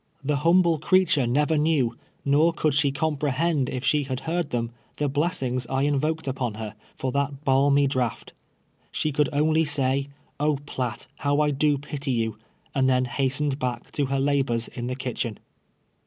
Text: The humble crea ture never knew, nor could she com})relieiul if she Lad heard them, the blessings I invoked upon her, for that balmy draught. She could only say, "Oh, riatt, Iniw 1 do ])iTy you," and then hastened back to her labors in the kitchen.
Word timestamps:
The 0.23 0.37
humble 0.37 0.79
crea 0.79 1.05
ture 1.05 1.27
never 1.27 1.59
knew, 1.59 1.95
nor 2.25 2.53
could 2.53 2.73
she 2.73 2.91
com})relieiul 2.91 3.69
if 3.69 3.85
she 3.85 4.03
Lad 4.05 4.21
heard 4.21 4.49
them, 4.49 4.71
the 4.95 5.07
blessings 5.07 5.67
I 5.67 5.83
invoked 5.83 6.27
upon 6.27 6.55
her, 6.55 6.73
for 6.95 7.11
that 7.11 7.43
balmy 7.45 7.85
draught. 7.85 8.33
She 8.91 9.11
could 9.11 9.29
only 9.31 9.63
say, 9.63 10.07
"Oh, 10.39 10.55
riatt, 10.55 11.05
Iniw 11.19 11.37
1 11.37 11.51
do 11.53 11.77
])iTy 11.77 12.15
you," 12.15 12.39
and 12.73 12.89
then 12.89 13.05
hastened 13.05 13.59
back 13.59 13.91
to 13.91 14.07
her 14.07 14.19
labors 14.19 14.69
in 14.69 14.87
the 14.87 14.95
kitchen. 14.95 15.37